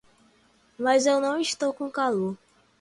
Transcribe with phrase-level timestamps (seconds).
[0.79, 2.35] Mas eu não estou com calor.